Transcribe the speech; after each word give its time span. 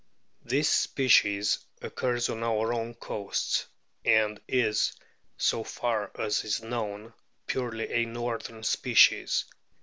This 0.43 0.67
species 0.67 1.59
occurs 1.79 2.27
on 2.27 2.41
our 2.41 2.73
own 2.73 2.95
coasts, 2.95 3.67
and 4.03 4.41
is, 4.47 4.93
so 5.37 5.63
far 5.63 6.09
as 6.19 6.43
is 6.43 6.59
known, 6.59 7.13
purely 7.45 7.87
a 7.93 8.05
northern 8.05 8.63
species. 8.63 9.45